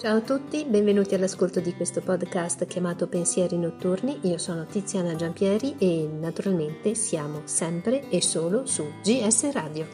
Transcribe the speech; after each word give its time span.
Ciao 0.00 0.16
a 0.16 0.20
tutti, 0.22 0.64
benvenuti 0.64 1.14
all'ascolto 1.14 1.60
di 1.60 1.74
questo 1.74 2.00
podcast 2.00 2.64
chiamato 2.64 3.06
Pensieri 3.06 3.58
Notturni. 3.58 4.20
Io 4.22 4.38
sono 4.38 4.64
Tiziana 4.64 5.14
Giampieri 5.14 5.74
e 5.76 6.08
naturalmente 6.10 6.94
siamo 6.94 7.42
sempre 7.44 8.08
e 8.08 8.22
solo 8.22 8.64
su 8.64 8.82
GS 9.02 9.52
Radio. 9.52 9.86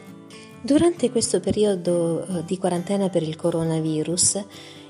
Durante 0.61 1.11
questo 1.11 1.41
periodo 1.41 2.25
eh, 2.25 2.45
di 2.45 2.57
quarantena 2.57 3.09
per 3.09 3.25
il 3.25 3.35
coronavirus 3.35 4.45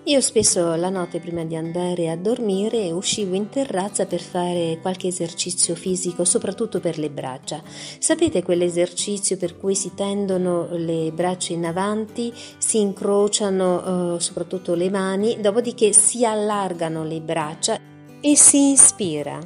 io 0.09 0.20
spesso 0.20 0.77
la 0.77 0.88
notte 0.88 1.18
prima 1.18 1.45
di 1.45 1.57
andare 1.57 2.11
a 2.11 2.16
dormire 2.16 2.93
uscivo 2.93 3.34
in 3.34 3.48
terrazza 3.48 4.06
per 4.06 4.20
fare 4.20 4.79
qualche 4.80 5.09
esercizio 5.09 5.75
fisico, 5.75 6.25
soprattutto 6.25 6.79
per 6.79 6.96
le 6.96 7.11
braccia. 7.11 7.61
Sapete 7.98 8.45
quell'esercizio 8.45 9.37
per 9.37 9.56
cui 9.59 9.74
si 9.74 9.95
tendono 9.95 10.69
le 10.70 11.11
braccia 11.12 11.55
in 11.55 11.66
avanti, 11.66 12.32
si 12.56 12.79
incrociano 12.79 14.14
eh, 14.14 14.20
soprattutto 14.20 14.74
le 14.74 14.91
mani, 14.91 15.41
dopodiché 15.41 15.92
si 15.92 16.25
allargano 16.25 17.02
le 17.02 17.20
braccia 17.20 17.77
e 18.20 18.36
si 18.36 18.69
inspira. 18.69 19.41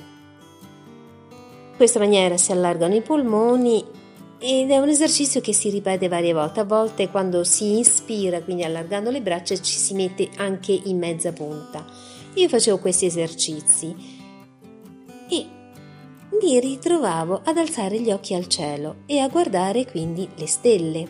In 1.31 1.77
questa 1.77 1.99
maniera 1.99 2.37
si 2.37 2.53
allargano 2.53 2.95
i 2.95 3.01
polmoni 3.01 3.83
ed 4.43 4.71
è 4.71 4.79
un 4.79 4.89
esercizio 4.89 5.43
che 5.43 5.53
si 5.53 5.69
ripete 5.69 6.09
varie 6.09 6.33
volte. 6.33 6.61
A 6.61 6.65
volte 6.65 7.11
quando 7.11 7.45
si 7.45 7.77
inspira, 7.77 8.41
quindi 8.41 8.65
allargando 8.65 9.11
le 9.11 9.21
braccia, 9.21 9.55
ci 9.61 9.77
si 9.77 9.93
mette 9.93 10.31
anche 10.37 10.73
in 10.73 10.97
mezza 10.97 11.33
punta. 11.33 11.85
Io 12.35 12.49
facevo 12.49 12.79
questi 12.79 13.05
esercizi 13.05 13.95
e 15.29 15.47
mi 16.41 16.59
ritrovavo 16.59 17.43
ad 17.45 17.59
alzare 17.59 18.01
gli 18.01 18.11
occhi 18.11 18.35
al 18.35 18.47
cielo 18.47 19.03
e 19.05 19.19
a 19.19 19.29
guardare 19.29 19.85
quindi 19.85 20.27
le 20.37 20.47
stelle. 20.47 21.07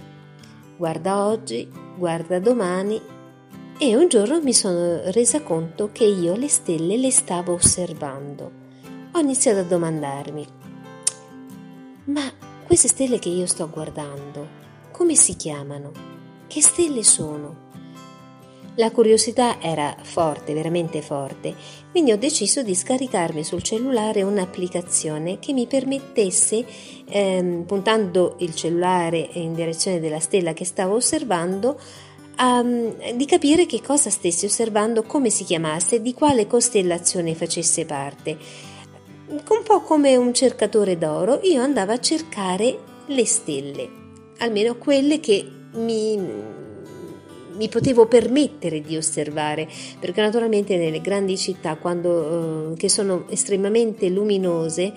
Guarda 0.76 1.26
oggi, 1.26 1.70
guarda 1.96 2.40
domani 2.40 3.00
e 3.78 3.96
un 3.96 4.08
giorno 4.08 4.40
mi 4.42 4.52
sono 4.52 5.02
resa 5.12 5.40
conto 5.42 5.90
che 5.92 6.04
io 6.04 6.34
le 6.34 6.48
stelle 6.48 6.96
le 6.96 7.10
stavo 7.10 7.52
osservando. 7.52 8.50
Ho 9.12 9.18
iniziato 9.20 9.60
a 9.60 9.64
domandarmi, 9.64 10.46
ma 12.04 12.48
queste 12.70 12.86
stelle 12.86 13.18
che 13.18 13.28
io 13.28 13.46
sto 13.46 13.68
guardando, 13.68 14.46
come 14.92 15.16
si 15.16 15.34
chiamano? 15.34 15.90
Che 16.46 16.62
stelle 16.62 17.02
sono? 17.02 17.68
La 18.76 18.92
curiosità 18.92 19.60
era 19.60 19.96
forte, 20.00 20.54
veramente 20.54 21.02
forte, 21.02 21.52
quindi 21.90 22.12
ho 22.12 22.16
deciso 22.16 22.62
di 22.62 22.76
scaricarmi 22.76 23.42
sul 23.42 23.64
cellulare 23.64 24.22
un'applicazione 24.22 25.40
che 25.40 25.52
mi 25.52 25.66
permettesse, 25.66 26.64
ehm, 27.08 27.64
puntando 27.64 28.36
il 28.38 28.54
cellulare 28.54 29.30
in 29.32 29.52
direzione 29.52 29.98
della 29.98 30.20
stella 30.20 30.52
che 30.52 30.64
stavo 30.64 30.94
osservando, 30.94 31.76
um, 32.38 32.94
di 33.16 33.26
capire 33.26 33.66
che 33.66 33.82
cosa 33.82 34.10
stessi 34.10 34.44
osservando, 34.44 35.02
come 35.02 35.28
si 35.30 35.42
chiamasse, 35.42 36.00
di 36.00 36.14
quale 36.14 36.46
costellazione 36.46 37.34
facesse 37.34 37.84
parte 37.84 38.38
un 39.30 39.62
po' 39.64 39.80
come 39.82 40.16
un 40.16 40.34
cercatore 40.34 40.98
d'oro, 40.98 41.40
io 41.44 41.62
andavo 41.62 41.92
a 41.92 42.00
cercare 42.00 42.78
le 43.06 43.24
stelle, 43.24 43.88
almeno 44.38 44.76
quelle 44.76 45.20
che 45.20 45.48
mi, 45.74 46.18
mi 47.56 47.68
potevo 47.68 48.06
permettere 48.06 48.80
di 48.80 48.96
osservare, 48.96 49.68
perché 50.00 50.20
naturalmente 50.20 50.76
nelle 50.76 51.00
grandi 51.00 51.36
città, 51.36 51.76
quando, 51.76 52.70
uh, 52.70 52.76
che 52.76 52.88
sono 52.88 53.26
estremamente 53.28 54.08
luminose, 54.08 54.92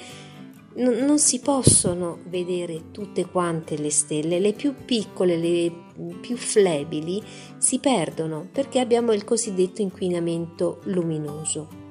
non, 0.76 0.96
non 1.06 1.20
si 1.20 1.40
possono 1.40 2.20
vedere 2.26 2.92
tutte 2.92 3.28
quante 3.28 3.78
le 3.78 3.92
stelle, 3.92 4.40
le 4.40 4.54
più 4.54 4.74
piccole, 4.84 5.38
le 5.38 5.72
più 6.22 6.36
flebili 6.38 7.22
si 7.60 7.78
perdono 7.78 8.48
perché 8.52 8.80
abbiamo 8.80 9.14
il 9.14 9.24
cosiddetto 9.24 9.84
inquinamento 9.84 10.80
luminoso. 10.86 11.83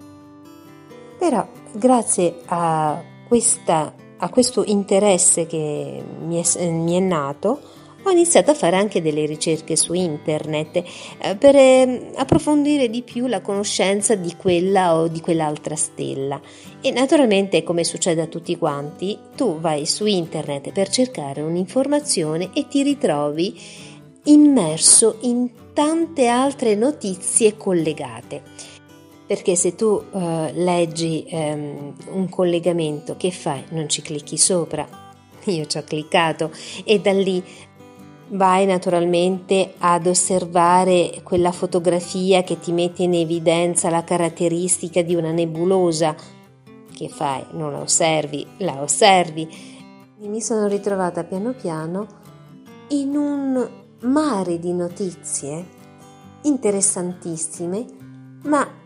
Però 1.22 1.46
grazie 1.70 2.40
a, 2.46 3.00
questa, 3.28 3.94
a 4.16 4.28
questo 4.28 4.64
interesse 4.66 5.46
che 5.46 6.02
mi 6.20 6.42
è, 6.42 6.68
mi 6.68 6.96
è 6.96 6.98
nato, 6.98 7.60
ho 8.02 8.10
iniziato 8.10 8.50
a 8.50 8.54
fare 8.54 8.74
anche 8.74 9.00
delle 9.00 9.24
ricerche 9.24 9.76
su 9.76 9.92
internet 9.92 10.82
eh, 11.18 11.36
per 11.36 11.54
eh, 11.54 12.10
approfondire 12.16 12.90
di 12.90 13.02
più 13.02 13.28
la 13.28 13.40
conoscenza 13.40 14.16
di 14.16 14.34
quella 14.36 14.96
o 14.96 15.06
di 15.06 15.20
quell'altra 15.20 15.76
stella. 15.76 16.40
E 16.80 16.90
naturalmente, 16.90 17.62
come 17.62 17.84
succede 17.84 18.22
a 18.22 18.26
tutti 18.26 18.58
quanti, 18.58 19.16
tu 19.36 19.60
vai 19.60 19.86
su 19.86 20.06
internet 20.06 20.72
per 20.72 20.88
cercare 20.88 21.40
un'informazione 21.40 22.50
e 22.52 22.66
ti 22.66 22.82
ritrovi 22.82 23.56
immerso 24.24 25.18
in 25.20 25.48
tante 25.72 26.26
altre 26.26 26.74
notizie 26.74 27.56
collegate 27.56 28.71
perché 29.32 29.56
se 29.56 29.74
tu 29.74 29.86
uh, 29.86 30.50
leggi 30.52 31.26
um, 31.30 31.94
un 32.10 32.28
collegamento, 32.28 33.16
che 33.16 33.30
fai? 33.30 33.64
Non 33.70 33.88
ci 33.88 34.02
clicchi 34.02 34.36
sopra. 34.36 34.86
Io 35.44 35.64
ci 35.64 35.78
ho 35.78 35.84
cliccato 35.84 36.50
e 36.84 37.00
da 37.00 37.12
lì 37.12 37.42
vai 38.28 38.66
naturalmente 38.66 39.72
ad 39.78 40.06
osservare 40.06 41.22
quella 41.22 41.50
fotografia 41.50 42.42
che 42.42 42.58
ti 42.58 42.72
mette 42.72 43.04
in 43.04 43.14
evidenza 43.14 43.88
la 43.88 44.04
caratteristica 44.04 45.00
di 45.00 45.14
una 45.14 45.30
nebulosa. 45.30 46.14
Che 46.94 47.08
fai? 47.08 47.42
Non 47.52 47.72
la 47.72 47.80
osservi, 47.80 48.46
la 48.58 48.82
osservi. 48.82 49.48
E 50.20 50.28
mi 50.28 50.42
sono 50.42 50.66
ritrovata 50.66 51.24
piano 51.24 51.54
piano 51.54 52.06
in 52.88 53.16
un 53.16 53.66
mare 54.00 54.58
di 54.58 54.74
notizie 54.74 55.64
interessantissime, 56.42 57.86
ma 58.42 58.80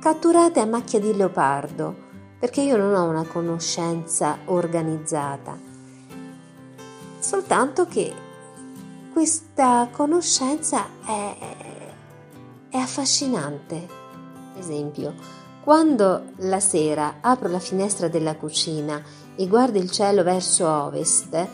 catturate 0.00 0.60
a 0.60 0.66
macchia 0.66 1.00
di 1.00 1.14
leopardo, 1.14 2.06
perché 2.38 2.60
io 2.60 2.76
non 2.76 2.94
ho 2.94 3.04
una 3.04 3.24
conoscenza 3.24 4.38
organizzata, 4.46 5.58
soltanto 7.18 7.86
che 7.86 8.12
questa 9.12 9.88
conoscenza 9.90 10.86
è, 11.04 11.36
è 12.68 12.76
affascinante. 12.76 13.88
Ad 14.54 14.58
esempio, 14.58 15.14
quando 15.64 16.32
la 16.36 16.60
sera 16.60 17.16
apro 17.20 17.48
la 17.48 17.58
finestra 17.58 18.08
della 18.08 18.36
cucina 18.36 19.02
e 19.34 19.46
guardo 19.48 19.78
il 19.78 19.90
cielo 19.90 20.22
verso 20.22 20.68
ovest, 20.68 21.48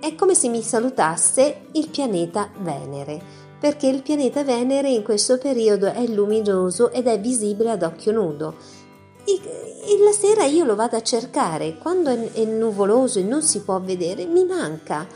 è 0.00 0.14
come 0.14 0.34
se 0.34 0.48
mi 0.48 0.62
salutasse 0.62 1.66
il 1.72 1.88
pianeta 1.88 2.48
Venere 2.60 3.48
perché 3.60 3.86
il 3.86 4.02
pianeta 4.02 4.42
Venere 4.42 4.88
in 4.88 5.02
questo 5.02 5.36
periodo 5.36 5.92
è 5.92 6.06
luminoso 6.06 6.90
ed 6.90 7.06
è 7.06 7.20
visibile 7.20 7.70
ad 7.70 7.82
occhio 7.82 8.10
nudo. 8.10 8.56
E 9.24 10.02
la 10.02 10.12
sera 10.12 10.44
io 10.44 10.64
lo 10.64 10.74
vado 10.74 10.96
a 10.96 11.02
cercare, 11.02 11.76
quando 11.76 12.10
è 12.10 12.44
nuvoloso 12.44 13.18
e 13.18 13.22
non 13.22 13.42
si 13.42 13.60
può 13.60 13.78
vedere, 13.78 14.24
mi 14.24 14.46
manca. 14.46 15.06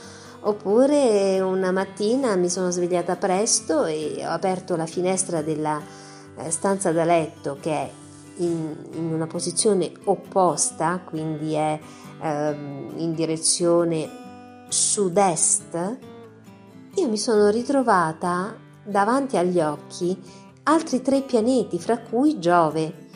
Oppure 0.47 1.41
una 1.41 1.73
mattina 1.73 2.37
mi 2.37 2.51
sono 2.51 2.71
svegliata 2.71 3.17
presto 3.17 3.87
e 3.87 4.23
ho 4.27 4.31
aperto 4.31 4.77
la 4.77 4.85
finestra 4.85 5.41
della 5.41 5.81
eh, 6.37 6.51
stanza 6.51 6.93
da 6.93 7.05
letto 7.05 7.57
che 7.59 7.71
è 7.71 7.91
in, 8.37 8.77
in 8.93 9.11
una 9.11 9.27
posizione 9.27 9.91
opposta, 10.05 11.01
quindi 11.03 11.55
è 11.55 11.79
eh, 12.21 12.57
in 12.97 13.15
direzione 13.15 14.67
sud-est 14.69 16.13
io 17.05 17.11
mi 17.11 17.19
sono 17.19 17.51
ritrovata 17.51 18.57
davanti 18.83 19.37
agli 19.37 19.61
occhi 19.61 20.19
altri 20.65 21.03
tre 21.03 21.21
pianeti, 21.21 21.79
fra 21.79 21.99
cui 21.99 22.39
Giove. 22.39 23.09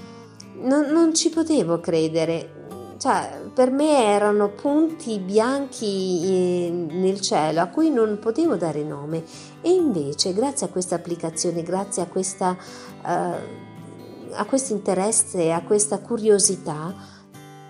Non, 0.60 0.88
non 0.90 1.14
ci 1.14 1.30
potevo 1.30 1.80
credere. 1.80 2.56
Cioè, 2.98 3.50
per 3.54 3.70
me 3.70 4.04
erano 4.04 4.50
punti 4.50 5.18
bianchi 5.20 6.20
eh, 6.24 6.70
nel 6.70 7.20
cielo 7.20 7.60
a 7.60 7.68
cui 7.68 7.90
non 7.90 8.18
potevo 8.20 8.56
dare 8.56 8.82
nome 8.82 9.24
e 9.62 9.70
invece 9.70 10.34
grazie 10.34 10.66
a 10.66 10.70
questa 10.70 10.96
applicazione, 10.96 11.62
grazie 11.62 12.02
a 12.02 12.06
questa 12.06 12.56
uh, 13.04 13.56
a 14.30 14.44
questo 14.44 14.74
interesse, 14.74 15.52
a 15.52 15.62
questa 15.62 16.00
curiosità, 16.00 16.92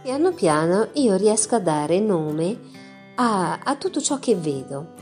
piano 0.03 0.33
piano 0.33 0.89
io 0.95 1.15
riesco 1.17 1.55
a 1.57 1.61
dare 1.61 2.01
nome 2.01 2.59
a, 3.17 3.61
a 3.63 3.77
tutto 3.77 4.01
ciò 4.01 4.19
che 4.19 4.35
vedo. 4.35 4.98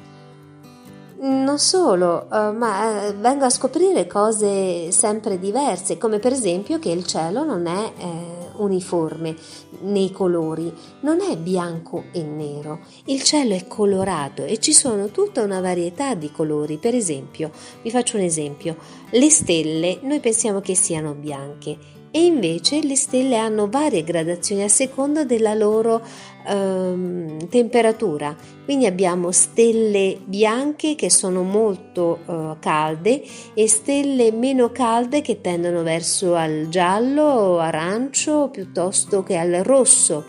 Non 1.18 1.58
solo, 1.58 2.26
uh, 2.30 2.52
ma 2.52 3.08
uh, 3.08 3.14
vengo 3.14 3.46
a 3.46 3.50
scoprire 3.50 4.06
cose 4.06 4.90
sempre 4.92 5.38
diverse, 5.38 5.96
come 5.96 6.18
per 6.18 6.32
esempio 6.32 6.78
che 6.78 6.90
il 6.90 7.06
cielo 7.06 7.42
non 7.42 7.66
è 7.66 7.92
eh, 7.96 8.50
uniforme 8.56 9.34
nei 9.80 10.10
colori, 10.10 10.70
non 11.00 11.20
è 11.22 11.36
bianco 11.38 12.04
e 12.12 12.22
nero, 12.22 12.80
il 13.06 13.22
cielo 13.22 13.54
è 13.54 13.66
colorato 13.66 14.44
e 14.44 14.58
ci 14.58 14.74
sono 14.74 15.08
tutta 15.08 15.42
una 15.42 15.60
varietà 15.60 16.14
di 16.14 16.30
colori. 16.30 16.76
Per 16.76 16.94
esempio, 16.94 17.50
vi 17.80 17.90
faccio 17.90 18.18
un 18.18 18.22
esempio, 18.22 18.76
le 19.10 19.30
stelle 19.30 20.00
noi 20.02 20.20
pensiamo 20.20 20.60
che 20.60 20.74
siano 20.74 21.14
bianche, 21.14 21.78
e 22.10 22.24
invece 22.24 22.82
le 22.82 22.96
stelle 22.96 23.36
hanno 23.36 23.68
varie 23.68 24.02
gradazioni 24.02 24.62
a 24.62 24.68
seconda 24.68 25.24
della 25.24 25.54
loro 25.54 26.02
ehm, 26.46 27.48
temperatura. 27.48 28.34
Quindi 28.64 28.86
abbiamo 28.86 29.30
stelle 29.32 30.18
bianche 30.24 30.94
che 30.94 31.10
sono 31.10 31.42
molto 31.42 32.18
eh, 32.26 32.56
calde 32.60 33.22
e 33.54 33.68
stelle 33.68 34.32
meno 34.32 34.70
calde 34.72 35.20
che 35.20 35.40
tendono 35.40 35.82
verso 35.82 36.34
al 36.34 36.68
giallo, 36.68 37.58
arancio 37.58 38.48
piuttosto 38.50 39.22
che 39.22 39.36
al 39.36 39.60
rosso. 39.62 40.24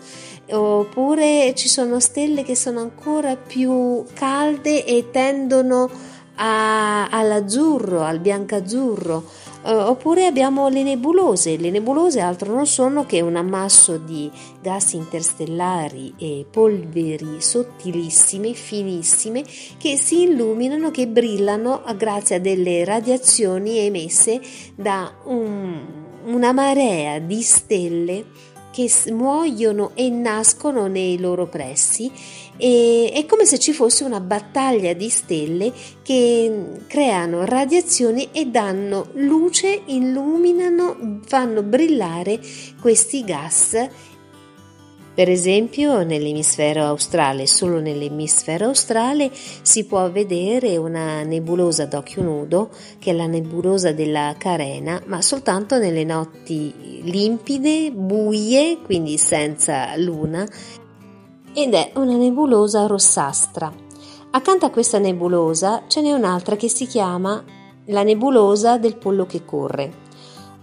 Oppure 0.50 1.52
ci 1.54 1.68
sono 1.68 2.00
stelle 2.00 2.42
che 2.42 2.56
sono 2.56 2.80
ancora 2.80 3.36
più 3.36 4.04
calde 4.14 4.84
e 4.84 5.10
tendono 5.10 5.90
a, 6.36 7.08
all'azzurro, 7.08 8.02
al 8.02 8.18
bianco-azzurro. 8.20 9.16
Uh, 9.16 9.47
oppure 9.74 10.26
abbiamo 10.26 10.68
le 10.68 10.82
nebulose. 10.82 11.56
Le 11.56 11.70
nebulose 11.70 12.20
altro 12.20 12.54
non 12.54 12.66
sono 12.66 13.04
che 13.04 13.20
un 13.20 13.36
ammasso 13.36 13.98
di 13.98 14.30
gas 14.60 14.92
interstellari 14.92 16.14
e 16.18 16.46
polveri 16.50 17.40
sottilissime, 17.40 18.52
finissime, 18.54 19.44
che 19.76 19.96
si 19.96 20.22
illuminano, 20.22 20.90
che 20.90 21.06
brillano 21.06 21.82
grazie 21.96 22.36
a 22.36 22.40
delle 22.40 22.84
radiazioni 22.84 23.78
emesse 23.78 24.40
da 24.74 25.12
un, 25.24 25.80
una 26.24 26.52
marea 26.52 27.18
di 27.18 27.42
stelle 27.42 28.56
che 28.78 29.10
muoiono 29.10 29.90
e 29.94 30.08
nascono 30.08 30.86
nei 30.86 31.18
loro 31.18 31.48
pressi 31.48 32.08
e 32.56 33.10
è 33.12 33.26
come 33.26 33.44
se 33.44 33.58
ci 33.58 33.72
fosse 33.72 34.04
una 34.04 34.20
battaglia 34.20 34.92
di 34.92 35.08
stelle 35.08 35.72
che 36.00 36.82
creano 36.86 37.44
radiazioni 37.44 38.28
e 38.30 38.46
danno 38.46 39.08
luce, 39.14 39.82
illuminano, 39.86 41.20
fanno 41.26 41.64
brillare 41.64 42.38
questi 42.80 43.24
gas 43.24 43.88
per 45.18 45.28
esempio 45.28 46.04
nell'emisfero 46.04 46.84
australe, 46.84 47.48
solo 47.48 47.80
nell'emisfero 47.80 48.66
australe 48.66 49.32
si 49.32 49.84
può 49.84 50.08
vedere 50.12 50.76
una 50.76 51.24
nebulosa 51.24 51.86
d'occhio 51.86 52.22
nudo, 52.22 52.70
che 53.00 53.10
è 53.10 53.14
la 53.14 53.26
nebulosa 53.26 53.90
della 53.90 54.36
Carena, 54.38 55.02
ma 55.06 55.20
soltanto 55.20 55.76
nelle 55.76 56.04
notti 56.04 57.00
limpide, 57.02 57.90
buie, 57.90 58.78
quindi 58.80 59.18
senza 59.18 59.96
luna, 59.96 60.46
ed 61.52 61.74
è 61.74 61.90
una 61.96 62.14
nebulosa 62.14 62.86
rossastra. 62.86 63.74
Accanto 64.30 64.66
a 64.66 64.70
questa 64.70 65.00
nebulosa 65.00 65.82
ce 65.88 66.00
n'è 66.00 66.12
un'altra 66.12 66.54
che 66.54 66.68
si 66.68 66.86
chiama 66.86 67.42
la 67.86 68.04
nebulosa 68.04 68.78
del 68.78 68.96
pollo 68.96 69.26
che 69.26 69.44
corre. 69.44 70.06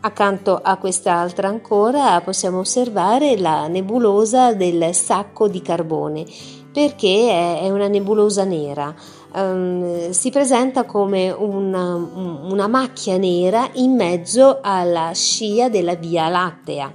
Accanto 0.05 0.59
a 0.61 0.77
quest'altra 0.77 1.47
ancora 1.47 2.21
possiamo 2.21 2.59
osservare 2.59 3.39
la 3.39 3.67
nebulosa 3.67 4.53
del 4.53 4.93
sacco 4.93 5.47
di 5.47 5.63
carbone 5.63 6.23
perché 6.71 7.59
è 7.59 7.71
una 7.71 7.87
nebulosa 7.87 8.43
nera. 8.43 8.93
Um, 9.33 10.11
si 10.11 10.29
presenta 10.29 10.83
come 10.83 11.31
una, 11.31 11.95
una 11.95 12.67
macchia 12.67 13.17
nera 13.17 13.67
in 13.73 13.95
mezzo 13.95 14.59
alla 14.61 15.09
scia 15.11 15.69
della 15.69 15.95
Via 15.95 16.29
Lattea 16.29 16.93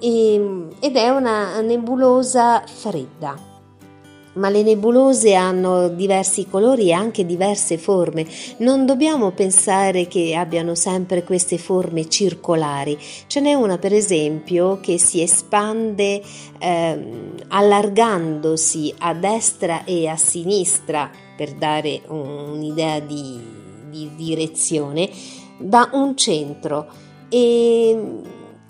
e, 0.00 0.68
ed 0.80 0.96
è 0.96 1.08
una 1.10 1.60
nebulosa 1.60 2.64
fredda 2.66 3.53
ma 4.34 4.48
le 4.48 4.62
nebulose 4.62 5.34
hanno 5.34 5.88
diversi 5.88 6.46
colori 6.48 6.88
e 6.88 6.92
anche 6.92 7.26
diverse 7.26 7.78
forme. 7.78 8.26
Non 8.58 8.86
dobbiamo 8.86 9.30
pensare 9.32 10.06
che 10.06 10.34
abbiano 10.34 10.74
sempre 10.74 11.24
queste 11.24 11.58
forme 11.58 12.08
circolari. 12.08 12.98
Ce 13.26 13.40
n'è 13.40 13.54
una, 13.54 13.78
per 13.78 13.92
esempio, 13.92 14.80
che 14.80 14.98
si 14.98 15.20
espande 15.20 16.22
eh, 16.58 16.98
allargandosi 17.48 18.94
a 18.98 19.14
destra 19.14 19.84
e 19.84 20.06
a 20.08 20.16
sinistra 20.16 21.10
per 21.36 21.52
dare 21.54 22.02
un'idea 22.06 23.00
di, 23.00 23.40
di 23.90 24.10
direzione 24.16 25.10
da 25.58 25.88
un 25.92 26.16
centro 26.16 26.86
e, 27.28 28.20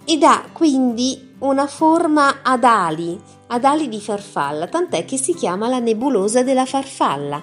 ed 0.05 0.23
ha 0.23 0.47
quindi 0.53 1.34
una 1.45 1.67
forma 1.67 2.41
ad 2.43 2.65
ali 2.65 3.21
ad 3.47 3.65
ali 3.65 3.89
di 3.89 4.01
farfalla, 4.01 4.67
tant'è 4.67 5.05
che 5.05 5.17
si 5.17 5.35
chiama 5.35 5.69
la 5.69 5.79
nebulosa 5.79 6.43
della 6.43 6.65
farfalla. 6.65 7.43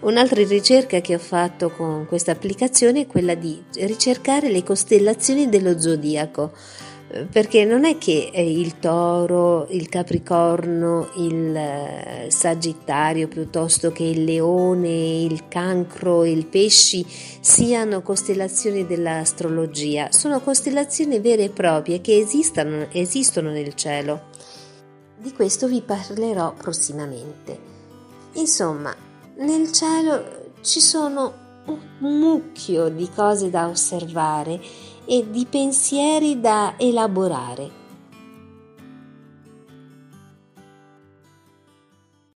Un'altra 0.00 0.42
ricerca 0.44 1.00
che 1.00 1.14
ho 1.14 1.18
fatto 1.18 1.70
con 1.70 2.06
questa 2.06 2.32
applicazione 2.32 3.02
è 3.02 3.06
quella 3.06 3.34
di 3.34 3.62
ricercare 3.74 4.50
le 4.50 4.62
costellazioni 4.62 5.48
dello 5.48 5.78
zodiaco 5.78 6.52
perché 7.30 7.64
non 7.64 7.84
è 7.84 7.96
che 7.96 8.30
eh, 8.32 8.58
il 8.58 8.78
toro, 8.78 9.66
il 9.70 9.88
capricorno, 9.88 11.10
il 11.16 11.54
eh, 11.54 12.26
sagittario 12.30 13.28
piuttosto 13.28 13.92
che 13.92 14.02
il 14.02 14.24
leone, 14.24 15.22
il 15.22 15.46
cancro, 15.48 16.24
il 16.24 16.46
pesci 16.46 17.06
siano 17.06 18.02
costellazioni 18.02 18.86
dell'astrologia, 18.86 20.08
sono 20.10 20.40
costellazioni 20.40 21.20
vere 21.20 21.44
e 21.44 21.50
proprie 21.50 22.00
che 22.00 22.18
esistono, 22.18 22.88
esistono 22.90 23.50
nel 23.50 23.74
cielo. 23.74 24.32
Di 25.16 25.32
questo 25.32 25.68
vi 25.68 25.80
parlerò 25.80 26.52
prossimamente. 26.54 27.72
Insomma, 28.34 28.94
nel 29.36 29.70
cielo 29.72 30.52
ci 30.62 30.80
sono 30.80 31.42
un 31.66 32.18
mucchio 32.18 32.88
di 32.88 33.08
cose 33.14 33.48
da 33.48 33.68
osservare 33.68 34.60
e 35.04 35.30
di 35.30 35.46
pensieri 35.46 36.40
da 36.40 36.74
elaborare. 36.78 37.83